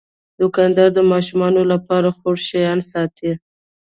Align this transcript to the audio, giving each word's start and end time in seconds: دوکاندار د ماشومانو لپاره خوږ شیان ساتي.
دوکاندار 0.39 0.89
د 0.93 0.99
ماشومانو 1.11 1.61
لپاره 1.71 2.09
خوږ 2.17 2.37
شیان 2.47 2.79
ساتي. 2.91 3.31